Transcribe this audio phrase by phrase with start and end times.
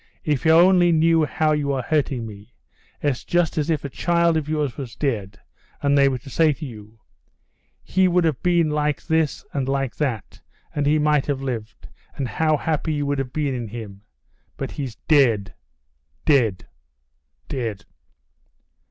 [0.23, 2.55] "If you only knew how you are hurting me.
[3.03, 5.39] It's just as if a child of yours were dead,
[5.79, 6.97] and they were to say to you:
[7.83, 10.41] He would have been like this and like that,
[10.73, 14.01] and he might have lived, and how happy you would have been in him.
[14.57, 15.53] But he's dead,
[16.25, 16.65] dead,
[17.47, 17.85] dead!..."